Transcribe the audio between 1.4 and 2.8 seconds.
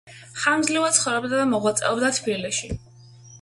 და მოღვაწეობდა თბილისში.